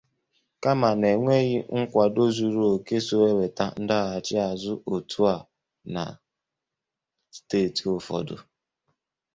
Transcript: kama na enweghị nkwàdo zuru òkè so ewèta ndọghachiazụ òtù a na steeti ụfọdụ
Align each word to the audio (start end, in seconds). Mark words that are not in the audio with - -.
kama 0.63 0.89
na 0.99 1.07
enweghị 1.15 1.57
nkwàdo 1.79 2.23
zuru 2.37 2.61
òkè 2.73 2.97
so 3.07 3.15
ewèta 3.31 3.65
ndọghachiazụ 3.83 4.73
òtù 4.93 5.21
a 5.35 5.37
na 5.93 6.03
steeti 7.37 7.83
ụfọdụ 7.95 8.35